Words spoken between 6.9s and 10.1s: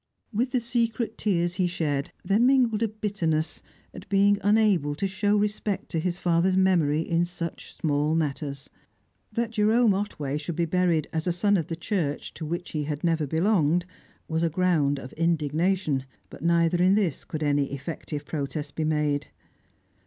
in such small matters. That Jerome